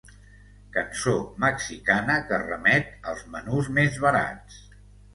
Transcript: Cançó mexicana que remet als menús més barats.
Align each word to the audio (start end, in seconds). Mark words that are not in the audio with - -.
Cançó 0.77 1.13
mexicana 1.43 2.17
que 2.31 2.41
remet 2.47 2.93
als 3.15 3.25
menús 3.37 3.73
més 3.81 4.05
barats. 4.09 4.63